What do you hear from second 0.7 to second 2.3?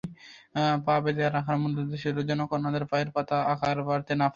পা বেধে রাখার মূল উদ্দেশ্য ছিল